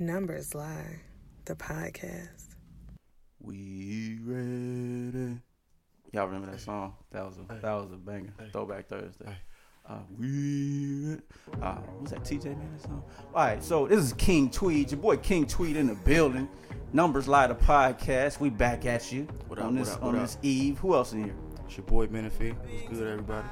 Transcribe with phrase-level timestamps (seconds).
[0.00, 1.00] Numbers Lie,
[1.44, 2.54] the podcast.
[3.40, 5.40] We ready.
[6.12, 6.94] Y'all remember that song?
[7.10, 8.32] That was a that was a banger.
[8.52, 9.36] Throwback Thursday.
[9.88, 11.16] Uh, we
[11.62, 13.02] uh, was that TJ man that song?
[13.34, 16.48] All right, so this is King Tweed, your boy King Tweed in the building.
[16.92, 18.38] Numbers Lie the podcast.
[18.38, 20.78] We back at you What up, on what this up, on what this eve.
[20.78, 21.34] Who else in here?
[21.66, 22.50] It's your boy Menifee.
[22.50, 23.48] What's good, everybody?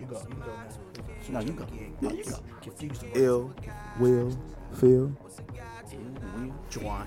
[0.00, 0.22] You go.
[0.28, 1.40] You go now.
[1.40, 1.66] No, you go.
[2.00, 2.36] No, you go.
[2.62, 3.04] Confused.
[3.14, 3.54] Ill,
[3.98, 4.36] Will,
[4.74, 5.12] Phil.
[5.12, 7.06] Will Juwan.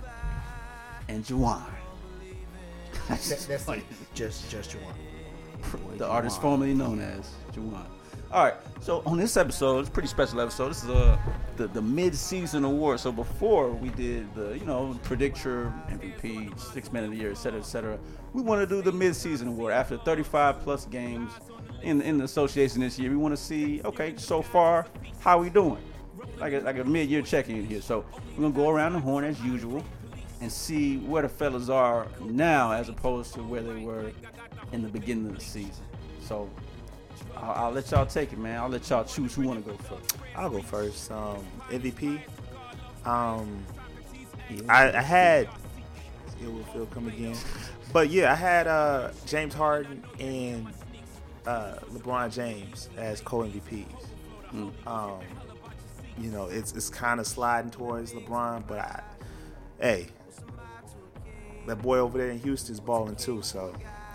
[1.08, 1.64] and Juwan.
[3.10, 3.84] That, that's it.
[4.14, 5.98] Just, just Juwan.
[5.98, 7.86] the artist formerly known as Juwan.
[8.32, 10.70] All right, so on this episode, it's a pretty special episode.
[10.70, 11.18] This is uh,
[11.56, 13.00] the the mid season award.
[13.00, 17.30] So before we did the you know predict your MVP, six man of the year,
[17.32, 18.00] et cetera, et cetera,
[18.34, 21.32] we want to do the mid season award after 35 plus games
[21.84, 23.10] in in the association this year.
[23.10, 24.88] We want to see okay, so far
[25.20, 25.82] how we doing,
[26.40, 27.82] like a, like a mid year check in here.
[27.82, 29.84] So we're gonna go around the horn as usual
[30.42, 34.12] and see where the fellas are now as opposed to where they were
[34.72, 35.86] in the beginning of the season.
[36.22, 36.50] So
[37.38, 38.60] I'll, I'll let y'all take it, man.
[38.60, 40.18] I'll let y'all choose who want to go first.
[40.36, 41.12] I'll go first.
[41.12, 42.20] Um, MVP.
[43.06, 43.64] Um,
[44.68, 45.50] I, I had
[46.42, 47.36] it will Phil come again,
[47.94, 50.68] but yeah, I had uh, James Harden and
[51.46, 53.86] uh, LeBron James as co MVPs.
[54.54, 54.72] Mm.
[54.88, 55.20] Um,
[56.18, 59.04] you know, it's it's kind of sliding towards LeBron, but I,
[59.80, 60.08] hey,
[61.68, 63.42] that boy over there in Houston's balling too.
[63.42, 63.74] So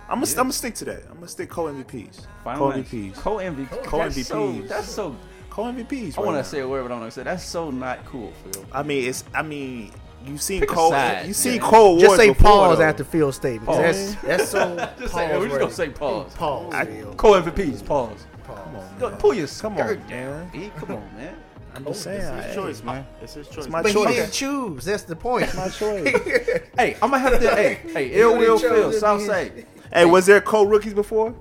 [0.09, 1.03] I'm gonna, I'm gonna stick to that.
[1.09, 2.27] I'm gonna stick co MVPs.
[2.45, 3.15] Co MVPs.
[3.15, 3.83] Co MVP.
[3.85, 4.69] Co That's so, MVPs.
[4.69, 5.17] that's so.
[5.51, 6.17] Co MVPs.
[6.17, 7.25] I want to say a word, but I don't want to say.
[7.25, 8.65] That's so not cool, Phil.
[8.73, 9.25] I mean, it's.
[9.35, 9.93] I mean,
[10.27, 10.91] you've seen Pick a Cole.
[10.91, 11.71] side, you seen man.
[11.71, 12.85] Cole Just say before, pause though.
[12.85, 13.67] after Phil's statement.
[13.67, 13.79] Pause.
[13.79, 14.77] That's that's so.
[14.99, 16.35] Just say, we're just gonna say pause.
[16.35, 16.75] Pause.
[16.75, 17.15] I- Phil.
[17.15, 17.85] Co MVPs.
[17.87, 18.27] Pause.
[18.45, 18.59] Pause.
[18.99, 20.31] Go, pull your Come skirt on, down.
[20.31, 20.51] man.
[20.53, 20.73] B.
[20.77, 21.37] Come on, man.
[21.75, 22.21] I'm just oh, saying.
[22.21, 23.07] It's his hey, choice, man.
[23.23, 23.57] It's his choice.
[23.59, 24.15] It's my But he choice.
[24.17, 24.85] didn't choose.
[24.87, 25.45] That's the point.
[25.45, 26.13] It's My choice.
[26.79, 27.51] Hey, I'm gonna have to.
[27.55, 28.91] hey, hey, ill will chose Phil.
[28.91, 29.65] it, South say.
[29.93, 31.35] hey, was there co rookies before?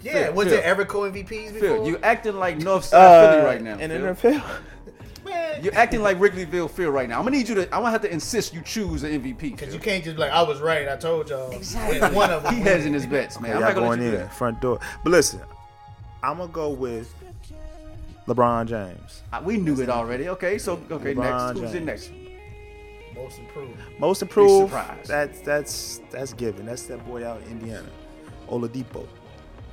[0.00, 0.12] yeah.
[0.26, 0.56] Phil, Was Phil.
[0.56, 1.60] there ever co MVPs before?
[1.60, 3.78] Phil, you acting like Northside uh, Philly right now.
[3.78, 4.32] In Phil.
[4.32, 4.50] the NFL.
[5.60, 7.18] Man, You're acting like Wrigleyville Phil right now.
[7.18, 7.62] I'm gonna need you to.
[7.64, 9.38] I'm gonna have to insist you choose an MVP.
[9.56, 10.88] Because you can't just be like I was right.
[10.88, 11.50] I told y'all.
[11.50, 12.00] Exactly.
[12.16, 12.54] One of them.
[12.54, 13.52] He has in his bets, man.
[13.52, 14.34] I'm Y'all not gonna going let you do in that.
[14.34, 14.80] front door.
[15.04, 15.40] But listen,
[16.22, 17.12] I'm gonna go with
[18.26, 19.22] LeBron James.
[19.32, 20.28] Uh, We knew it already.
[20.30, 21.60] Okay, so okay, LeBron next.
[21.60, 22.10] Who's in next?
[23.14, 23.78] Most improved.
[23.98, 24.72] Most improved.
[25.06, 26.64] That's that's that's given.
[26.66, 27.88] That's that boy out in Indiana,
[28.48, 29.06] Oladipo.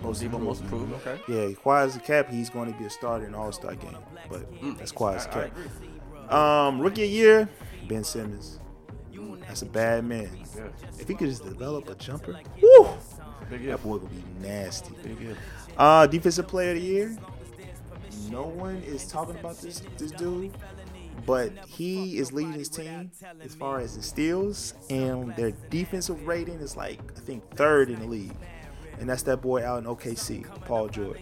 [0.01, 0.93] Most Debo most improved.
[1.05, 1.19] Okay.
[1.27, 3.95] Yeah, quiet as a cap, he's going to be a starter in All Star game.
[4.29, 4.45] But
[4.77, 6.33] that's quiet as a I- I cap.
[6.33, 7.49] Um, rookie of the year,
[7.87, 8.59] Ben Simmons.
[9.47, 10.29] That's a bad man.
[10.55, 10.63] Yeah.
[10.99, 12.87] If he could just develop a jumper, woo,
[13.49, 14.93] Big that boy would be nasty.
[15.03, 15.35] Big.
[15.77, 17.17] Uh, defensive player of the year.
[18.29, 20.51] No one is talking about this this dude,
[21.25, 23.09] but he is leading his team
[23.41, 27.99] as far as the steals, and their defensive rating is like I think third in
[27.99, 28.35] the league,
[28.99, 31.19] and that's that boy out in OKC, Paul George.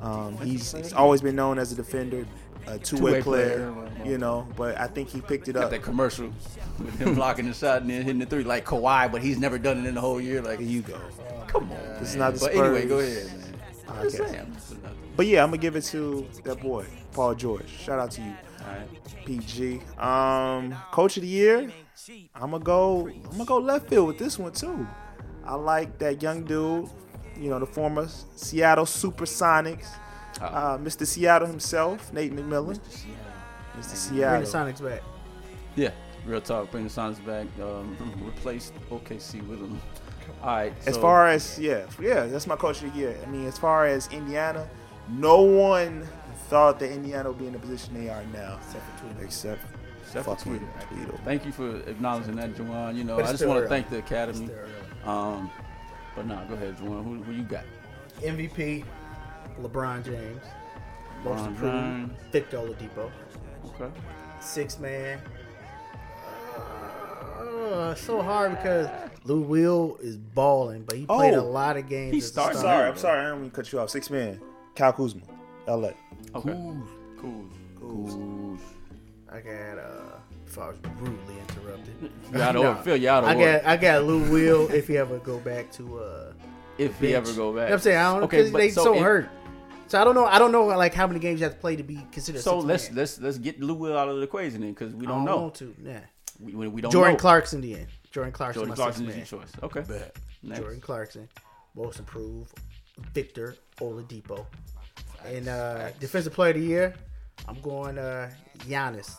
[0.00, 2.24] Um, he's, he's always been known as a defender,
[2.68, 3.90] a two-way, Two-way player, player.
[4.04, 4.46] you know.
[4.56, 5.62] But I think he picked it up.
[5.62, 5.70] Got up.
[5.72, 6.32] that commercial
[6.78, 9.58] with him blocking the shot and then hitting the three like Kawhi, but he's never
[9.58, 10.40] done it in the whole year.
[10.40, 11.00] Like, Here you go.
[11.48, 11.78] come on.
[11.98, 12.54] This is not the Spurs.
[12.56, 13.54] But anyway, go ahead, man.
[13.88, 14.28] I'm just podcast.
[14.28, 17.68] saying, I'm just another- But yeah, I'm gonna give it to that boy, Paul George.
[17.68, 18.32] Shout out to you.
[18.60, 19.24] All right.
[19.24, 19.80] PG.
[19.98, 21.72] Um, coach of the year.
[22.36, 23.08] I'm gonna go.
[23.08, 24.86] I'm gonna go left field with this one too.
[25.48, 26.88] I like that young dude.
[27.36, 29.86] You know, the former Seattle Supersonics,
[30.40, 30.74] Ah.
[30.74, 31.06] uh, Mr.
[31.06, 32.78] Seattle himself, Nate McMillan.
[32.78, 32.90] Mr.
[32.90, 33.14] Seattle.
[33.72, 34.42] Bring the Seattle.
[34.42, 35.02] Sonics back.
[35.76, 35.90] Yeah,
[36.26, 36.70] real talk.
[36.70, 37.46] Bring the Sonics back.
[37.62, 39.80] Um, replace OKC with him.
[40.42, 40.72] All right.
[40.86, 43.16] As so- far as yeah, yeah, that's my coach of the year.
[43.26, 44.68] I mean, as far as Indiana,
[45.08, 46.06] no one
[46.50, 49.24] thought that Indiana would be in the position they are now, Except for Tweedle.
[49.24, 49.60] except
[50.02, 50.68] Except for fucking Tweedle.
[50.90, 51.20] Tweedle.
[51.24, 52.96] Thank you for acknowledging that, Juwan.
[52.96, 54.04] You know, I just want to thank the early.
[54.06, 54.50] academy.
[55.08, 55.36] Still early.
[55.38, 55.50] Um,
[56.16, 57.04] but nah, go ahead, Juwan.
[57.04, 57.64] Who, who you got?
[58.20, 58.84] MVP,
[59.62, 60.42] LeBron James.
[61.24, 62.12] Most LeBron improved, James.
[62.32, 63.10] Victor Oladipo.
[63.66, 63.90] Okay.
[64.40, 65.20] Six man.
[67.38, 68.88] Uh, so hard because
[69.24, 72.12] Lou Will is balling, but he played a Oh, lot of games.
[72.12, 73.90] he as a started- I'm sorry, I'm sorry, I don't mean to cut you off.
[73.90, 74.40] Six man,
[74.74, 75.20] Kyle Kuzma,
[75.66, 75.88] L.A.
[76.34, 76.52] Okay.
[77.20, 77.44] Cool.
[77.78, 78.58] Cool.
[79.30, 80.18] I got uh,
[80.58, 81.94] if I was rudely interrupted.
[82.32, 82.68] You out of Nah.
[82.70, 82.82] order.
[82.84, 85.72] Phil, you out of I got I got Lou Will if he ever go back
[85.72, 86.32] to uh
[86.76, 87.54] if he ever go back.
[87.54, 89.28] You know what I'm saying I don't know Okay, they so so, hurt.
[89.86, 90.26] So I don't know.
[90.26, 92.42] I don't know like how many games you have to play to be considered.
[92.42, 92.96] So let's man.
[92.98, 95.38] let's let's get Lou Will out of the equation then, because we I don't know.
[95.38, 95.74] want to.
[95.78, 96.00] Nah.
[96.40, 97.18] We, we, we don't Jordan know.
[97.18, 97.86] Clarkson the end.
[98.12, 98.60] Jordan Clarkson.
[98.60, 99.52] Jordan Clarkson is your choice.
[99.62, 99.82] Okay.
[100.42, 100.60] Next.
[100.60, 101.28] Jordan Clarkson,
[101.74, 102.52] most improved,
[103.14, 104.46] Victor Oladipo,
[105.26, 106.94] and uh, defensive player of the year.
[107.48, 109.18] I'm going uh, Giannis.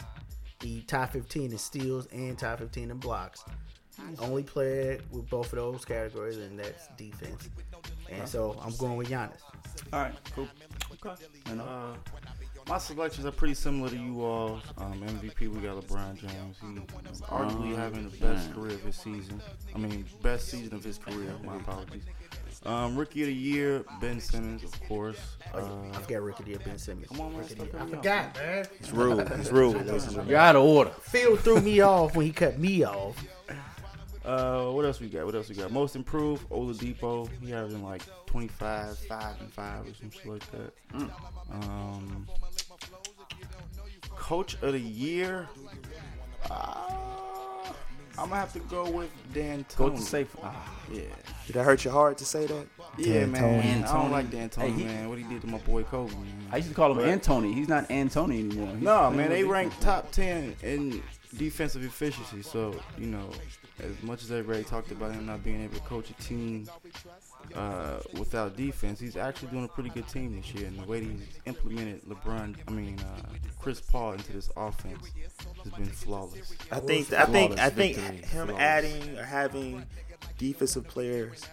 [0.61, 3.43] He top 15 in steals and top 15 in blocks.
[4.19, 7.49] Only played with both of those categories, and that's defense.
[8.09, 9.41] And so I'm going with Giannis.
[9.93, 10.47] All right, cool.
[11.05, 11.23] Okay.
[11.49, 11.63] You know?
[11.63, 11.95] Uh,
[12.67, 14.61] my selections are pretty similar to you all.
[14.77, 16.57] Um, MVP, we got LeBron James.
[16.61, 16.67] He
[17.25, 19.41] arguably having the best career of his season.
[19.73, 21.33] I mean, best season of his career.
[21.43, 22.03] My apologies.
[22.65, 25.17] Um, Rookie of the Year, Ben Simmons, of course.
[25.53, 26.57] Uh, yeah, I forgot Ricky D.
[26.63, 27.07] Ben Simmons.
[27.07, 27.71] Come on, man, Ricky stop D.
[27.71, 28.67] I cutting me forgot, man.
[28.79, 29.19] It's rude.
[29.19, 29.87] It's rude.
[29.87, 30.91] ladies and You're out of order.
[31.01, 33.15] Phil threw me off when he cut me off.
[34.25, 35.25] Uh, what else we got?
[35.25, 35.71] What else we got?
[35.71, 37.29] Most improved, Oladipo.
[37.41, 40.73] He having like 25, 5 and 5 or some shit like that.
[41.51, 42.27] Um,
[44.15, 45.47] Coach of the Year.
[46.51, 46.85] Uh,
[48.21, 49.75] I'm gonna have to go with D'Antoni.
[49.77, 50.35] Go to safe.
[50.43, 51.01] Ah, Yeah,
[51.47, 52.67] Did that hurt your heart to say that?
[52.97, 53.41] yeah, Dan man.
[53.41, 53.83] Tony.
[53.85, 55.09] I don't like D'Antoni, Hey, he- man.
[55.09, 56.47] What he did to my boy Kobe, man.
[56.51, 57.53] I used to call him But- Antony.
[57.53, 58.73] He's not Antony anymore.
[58.75, 61.01] He's No, man, they ranked top ten in
[61.37, 62.41] defensive efficiency.
[62.41, 63.29] So you know,
[63.79, 66.67] as much as everybody talked about him not being able to coach a team
[67.55, 70.67] uh, without defense, he's actually doing a pretty good team this year.
[70.67, 73.21] And the way he's implemented LeBron, I mean uh,
[73.59, 75.09] Chris Paul into this offense
[75.63, 76.53] has been flawless.
[76.71, 78.61] I think I think I think him Flawless.
[78.61, 79.83] adding or having
[80.37, 81.43] defensive players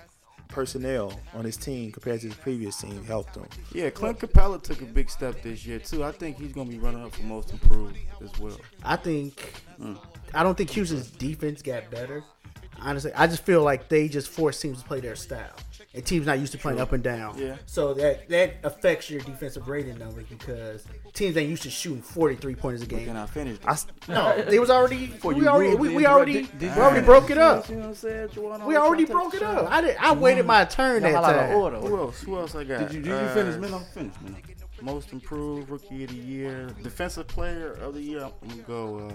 [0.48, 3.46] personnel on his team compared to his previous team helped him.
[3.72, 6.04] Yeah, Clint Capela took a big step this year too.
[6.04, 8.56] I think he's gonna be running up for most improved as well.
[8.84, 9.54] I think
[10.32, 12.22] I don't think Houston's defense got better.
[12.80, 15.54] Honestly, I just feel like they just force teams to play their style,
[15.96, 17.36] and teams not used to playing up and down.
[17.38, 17.56] Yeah.
[17.66, 20.84] So that that affects your defensive rating numbers because
[21.14, 23.00] teams ain't used to shooting forty three pointers a game.
[23.00, 23.16] Can game.
[23.16, 23.58] I finish?
[23.64, 26.76] I, s- No, they was already Before we already we, we already did- did we
[26.76, 27.68] you- already broke it up.
[27.68, 28.28] You know what I'm saying?
[28.28, 29.70] Juwan, We already broke it up.
[29.72, 29.96] I did.
[29.96, 31.56] I waited my turn Y'all that out of time.
[31.56, 31.76] order.
[31.78, 32.20] Who else?
[32.22, 32.78] Who else I got?
[32.80, 33.78] Did you, did you Uh, finish, Milo?
[33.94, 34.36] Finish, Milo.
[34.82, 38.20] Most improved rookie of the year, defensive player of the year.
[38.20, 39.08] I'm gonna go.
[39.08, 39.12] Uh,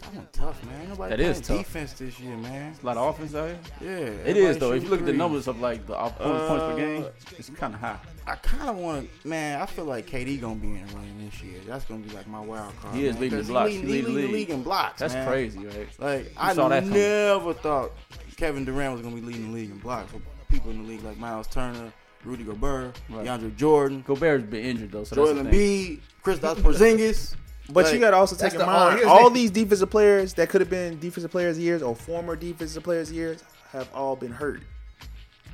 [0.00, 0.80] that one tough, man.
[0.80, 1.58] Ain't Nobody That playing is tough.
[1.58, 2.74] defense this year, man.
[2.82, 3.58] A lot of offense out here.
[3.80, 4.72] Yeah, it is though.
[4.72, 5.18] If you shooting look at the threes.
[5.18, 7.04] numbers of like the opponent points per Uh, game,
[7.38, 7.98] it's kind of high.
[8.26, 9.60] I kind of want to, man.
[9.60, 11.60] I feel like KD gonna be in the running this year.
[11.66, 12.94] That's gonna be like my wild card.
[12.94, 13.70] He is man, leading the 'cause blocks.
[13.70, 14.34] He He lead, lead the he lead the league.
[14.48, 15.00] league in blocks.
[15.00, 15.26] That's man.
[15.28, 15.88] crazy, right?
[15.98, 16.98] Like I saw that coming.
[16.98, 17.92] never thought
[18.36, 20.12] Kevin Durant was gonna be leading the league in blocks.
[20.12, 20.20] For
[20.52, 21.92] people in the league like Miles Turner,
[22.24, 23.26] Rudy Gobert, Right.
[23.26, 25.98] DeAndre Jordan, Gobert's been injured though, so Joel that's the thing.
[25.98, 27.34] Embiid, Kristaps Porzingis.
[27.70, 30.48] But Like, you got to also take in mind here's all these defensive players that
[30.48, 33.42] could have been defensive players years or former defensive players years
[33.72, 34.62] have all been hurt.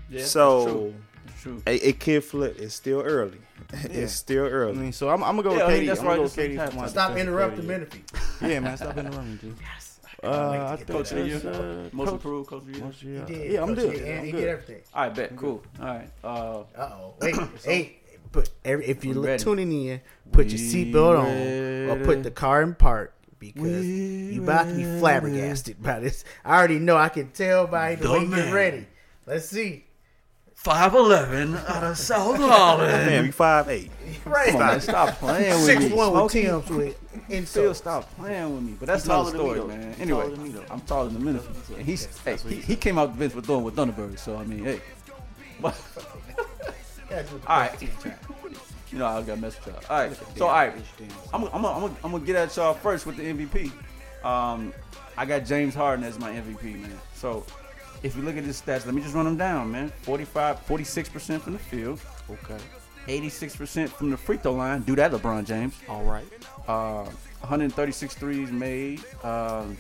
[0.08, 0.94] Yeah, that's so true.
[1.26, 1.62] It's true.
[1.66, 2.56] it, it could flip.
[2.58, 3.38] It's still early.
[3.72, 4.76] it's still I early.
[4.78, 5.87] mean, so I'm, I'm gonna go Yeah, I with mean, KD.
[5.88, 6.90] that's I'm gonna right, go with that's KD what for my happened.
[6.90, 8.05] Stop interrupting player Menifee.
[8.43, 9.56] Yeah, man, stop interrupting, dude.
[10.22, 12.84] Uh, I think Coach of the year, uh, most improved coach of the year.
[12.87, 13.25] most year.
[13.26, 13.52] He did.
[13.52, 13.93] Yeah, I'm good.
[13.94, 14.38] He, I'm he good.
[14.38, 14.81] did everything.
[14.94, 15.37] All right, bet.
[15.37, 15.62] Cool.
[15.78, 16.11] All right.
[16.22, 17.14] Uh, Uh oh.
[17.20, 17.37] Wait.
[17.64, 17.96] hey,
[18.35, 19.43] but every, if you're I'm ready.
[19.43, 20.01] tuning in,
[20.33, 24.75] put your seatbelt on or put the car in park because We you about to
[24.75, 26.25] be flabbergasted by this.
[26.45, 26.97] I already know.
[26.97, 28.87] I can tell by the, The way you're ready.
[29.27, 29.85] Let's see.
[30.55, 32.91] five eleven out of South Holland.
[33.07, 33.91] Man, we five eight.
[34.25, 34.53] Right.
[34.53, 35.93] Come on, man, stop playing with Six me.
[35.93, 36.43] one with Smokey.
[36.45, 36.97] Tim's with
[37.29, 37.79] Phil, insults.
[37.79, 38.75] stop playing with me.
[38.81, 39.95] But that's He's another taller than me, story, man.
[40.01, 40.55] Anyway, taller me.
[40.71, 41.75] I'm taller than Minnesota.
[41.77, 44.45] And he's, hey, he, he came out the bench with throwing with Thunderbird, so I
[44.45, 44.81] mean, hey.
[47.46, 47.82] All right.
[48.93, 49.90] You know, I got to mess with.
[49.90, 50.16] All right.
[50.37, 50.75] So, all right.
[51.32, 53.72] I'm, I'm, I'm, I'm, to get at y'all first with the MVP.
[54.25, 54.72] Um,
[55.16, 56.99] I got James Harden as my MVP, man.
[57.14, 57.44] So,
[58.02, 59.90] if you look at his stats, let me just run them down, man.
[60.02, 62.59] 45, 46% from the field, Okay.
[63.06, 64.80] 86% from the free throw line.
[64.83, 65.75] Do that, LeBron James.
[65.88, 66.25] All right.
[66.66, 67.04] Uh,
[67.40, 69.00] 136 threes made.
[69.23, 69.76] Um,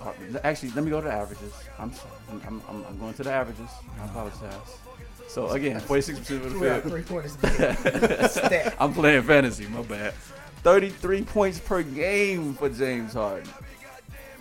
[0.00, 0.12] uh,
[0.44, 1.52] actually, let me go to the averages.
[1.78, 2.12] I'm sorry.
[2.30, 3.70] I'm, I'm- I'm going to the averages.
[4.00, 4.76] I apologize.
[5.30, 6.82] So again, 46% of the field.
[6.82, 7.32] three pointers.
[8.32, 8.74] Stat.
[8.80, 9.64] I'm playing fantasy.
[9.68, 10.12] My bad.
[10.64, 13.48] 33 points per game for James Harden.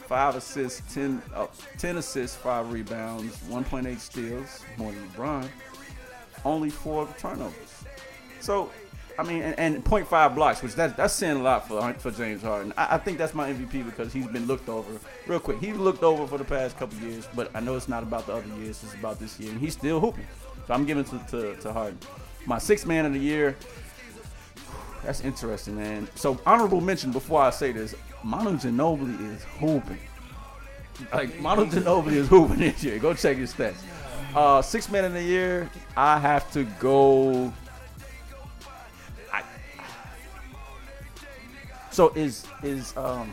[0.07, 1.45] Five assists, 10, uh,
[1.77, 5.47] 10 assists, five rebounds, 1.8 steals, more than LeBron.
[6.43, 7.83] Only four turnovers.
[8.39, 8.71] So,
[9.19, 12.41] I mean, and, and 0.5 blocks, which that, that's saying a lot for for James
[12.41, 12.73] Harden.
[12.75, 14.99] I, I think that's my MVP because he's been looked over.
[15.27, 18.01] Real quick, he's looked over for the past couple years, but I know it's not
[18.01, 18.81] about the other years.
[18.83, 20.25] It's about this year, and he's still hooping.
[20.69, 21.97] So I'm giving to, to, to Harden.
[22.45, 23.57] My sixth man of the year,
[25.03, 26.07] that's interesting, man.
[26.13, 29.97] So honorable mention before I say this, Manu Ginobili is hooping.
[31.11, 32.99] Like Manu Ginobili is hooping this year.
[32.99, 33.77] Go check his stats.
[34.35, 37.51] Uh, six man of the year, I have to go.
[41.89, 43.31] So is is um.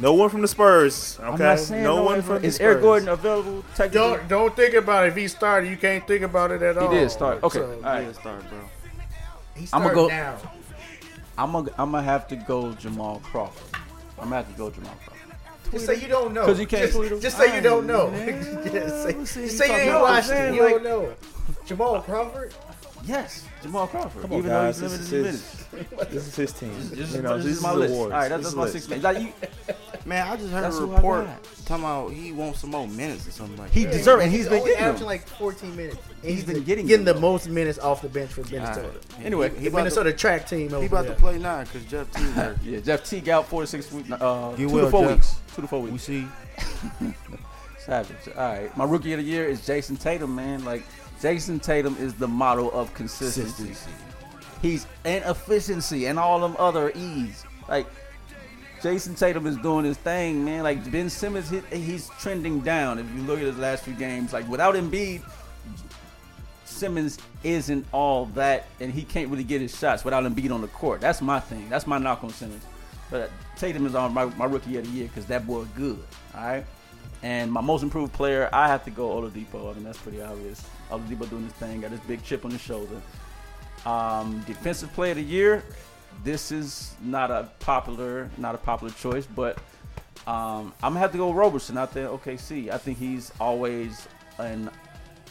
[0.00, 1.18] No one from the Spurs.
[1.20, 1.28] Okay.
[1.28, 2.64] I'm not saying no, no one one from the is Spurs.
[2.64, 3.64] Eric Gordon available?
[3.74, 5.08] Technically, Don't don't think about it.
[5.08, 6.90] If he started, you can't think about it at all.
[6.90, 7.42] he did start.
[7.42, 8.04] Okay, So, all right.
[8.06, 8.58] Yeah, start, bro.
[9.56, 10.38] He I'ma go- now.
[11.36, 13.78] I'm gonna I'm gonna have to go Jamal Crawford.
[14.18, 15.16] I'm gonna have to go Jamal Crawford.
[15.72, 16.46] Just say you don't know.
[16.46, 17.20] 'Cause you can't Just, tweet 'em.
[17.20, 18.10] just say you don't know.
[18.64, 19.12] Just say,
[19.44, 20.54] just say you ain't watched it.
[20.54, 21.12] You like- don't know.
[21.66, 22.52] Jamal Crawford.
[23.04, 24.20] Yes, Jamal Crawford.
[24.22, 24.78] Come on, even guys.
[24.80, 25.66] though This he's is limited his.
[25.72, 26.10] in minutes.
[26.12, 26.90] This is his team.
[26.94, 27.94] Just, you know, this this is my is list.
[27.94, 28.12] awards.
[28.12, 28.72] All right, that's, that's my list.
[28.74, 29.00] six man.
[29.02, 29.32] Like, you,
[30.06, 31.26] Man, I just heard That's a report
[31.66, 33.92] talking about he wants some more minutes or something like He that.
[33.92, 35.06] He deserves, and he's been getting averaging them.
[35.08, 35.96] like 14 minutes.
[36.22, 37.16] And He's been getting getting them.
[37.16, 38.86] the most minutes off the bench for Minnesota.
[38.88, 39.04] Alright.
[39.26, 41.14] Anyway, he, The he about Minnesota track team to, over he about there.
[41.14, 42.62] to play now because Jeff Teague hurt.
[42.62, 44.10] Yeah, Jeff Teague out four to six weeks.
[44.10, 45.14] Uh, You two will, to four Jeff.
[45.16, 45.36] weeks.
[45.54, 46.08] Two to four weeks.
[46.08, 46.28] We weeks.
[46.98, 47.14] see.
[47.78, 48.16] Savage.
[48.36, 50.34] All right, my rookie of the year is Jayson Tatum.
[50.34, 50.82] Man, like
[51.20, 53.74] Jayson Tatum is the model of consistency.
[54.62, 57.44] He's and efficiency and all them other E's.
[57.68, 57.86] Like
[58.82, 60.62] Jayson Tatum is doing his thing, man.
[60.62, 62.98] Like Ben Simmons, he, he's trending down.
[62.98, 65.22] If you look at his last few games, like without Embiid,
[66.64, 70.68] Simmons isn't all that, and he can't really get his shots without Embiid on the
[70.68, 71.00] court.
[71.00, 71.68] That's my thing.
[71.68, 72.64] That's my knock on Simmons.
[73.10, 76.02] But Tatum is on my, my rookie of the year because that boy good.
[76.34, 76.64] All right.
[77.22, 79.70] And my most improved player, I have to go Oladipo.
[79.70, 80.66] I mean, that's pretty obvious.
[80.90, 83.00] Oladipo doing his thing, got his big chip on his shoulder.
[83.84, 85.62] Um, defensive player of the year.
[86.22, 89.58] This is not a popular, not a popular choice, but
[90.26, 92.08] um, I'm gonna have to go Roberson out there.
[92.08, 92.70] OKC.
[92.70, 94.06] I think he's always
[94.38, 94.70] an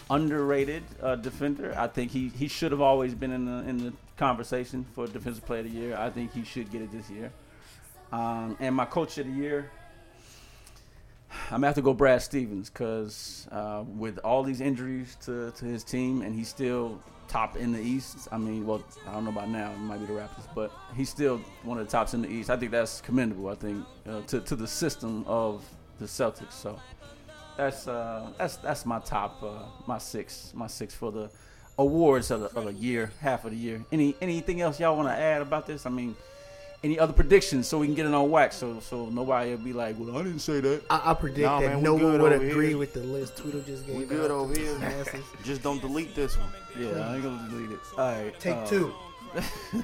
[0.10, 1.76] underrated uh, defender.
[1.78, 5.46] I think he, he should have always been in the in the conversation for defensive
[5.46, 5.96] player of the year.
[5.96, 7.32] I think he should get it this year.
[8.12, 9.70] Um, and my coach of the year,
[11.46, 15.66] I'm gonna have to go Brad Stevens because uh, with all these injuries to, to
[15.66, 18.28] his team, and he's still top in the East.
[18.32, 19.72] I mean, well, I don't know about now.
[19.72, 22.50] It might be the Raptors, but he's still one of the tops in the East.
[22.50, 23.48] I think that's commendable.
[23.50, 25.64] I think uh, to to the system of
[26.00, 26.54] the Celtics.
[26.54, 26.80] So
[27.56, 31.30] that's uh, that's that's my top, uh, my six, my six for the
[31.78, 33.86] awards of the, of the year, half of the year.
[33.92, 35.86] Any anything else y'all want to add about this?
[35.86, 36.16] I mean.
[36.82, 39.74] Any other predictions so we can get it on wax so so nobody will be
[39.74, 40.82] like, well, I didn't say that.
[40.90, 42.78] I, I predict Nah, that man, we no one good would over agree here.
[42.78, 44.80] with the list Tweedle just gave We out good to over here.
[44.80, 45.22] masses.
[45.44, 46.48] Just don't delete this one.
[46.80, 47.80] Yeah, I ain't gonna delete it.
[47.98, 48.94] All right, Take uh, two.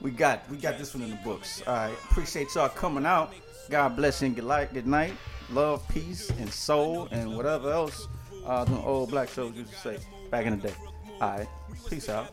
[0.00, 1.62] We got we got this one in the books.
[1.66, 3.32] All right, appreciate y'all coming out.
[3.70, 4.74] God bless and good night.
[4.74, 5.14] Good night.
[5.50, 8.06] Love, peace, and soul, and whatever else
[8.44, 9.98] uh, the old black shows used to say
[10.30, 10.74] back in the day.
[11.20, 11.48] All right,
[11.88, 12.28] peace out.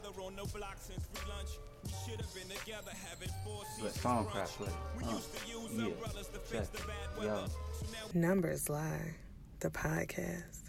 [3.90, 4.68] Songcraft play.
[5.04, 5.20] Uh,
[5.76, 5.88] yeah,
[6.52, 6.68] check.
[7.22, 7.46] Yo.
[8.14, 9.16] Numbers Lie,
[9.60, 10.61] the podcast.